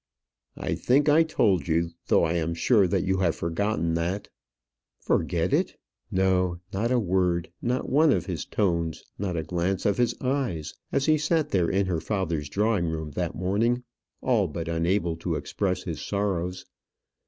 [0.57, 4.29] "I think I told you; though, I am sure, you have forgotten that."
[4.97, 5.75] Forget it!
[6.09, 10.73] no, not a word, not one of his tones, not a glance of his eyes,
[10.91, 13.83] as he sat there in her father's drawing room that morning,
[14.21, 16.65] all but unable to express his sorrows.